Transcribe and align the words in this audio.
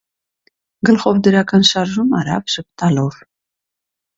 Գլխով 0.89 1.19
դրական 1.27 1.67
շարժում 1.73 2.15
արավ 2.23 2.51
ժպտալով: 2.55 3.21